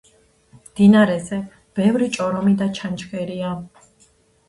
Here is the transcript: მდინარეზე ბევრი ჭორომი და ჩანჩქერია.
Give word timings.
მდინარეზე 0.61 1.39
ბევრი 1.81 2.09
ჭორომი 2.19 2.57
და 2.65 2.71
ჩანჩქერია. 2.81 3.57